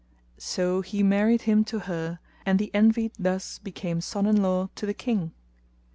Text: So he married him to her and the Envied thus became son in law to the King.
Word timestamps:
So 0.39 0.81
he 0.81 1.03
married 1.03 1.43
him 1.43 1.63
to 1.65 1.81
her 1.81 2.17
and 2.43 2.57
the 2.57 2.71
Envied 2.73 3.11
thus 3.19 3.59
became 3.59 4.01
son 4.01 4.25
in 4.25 4.41
law 4.41 4.71
to 4.73 4.87
the 4.87 4.95
King. 4.95 5.31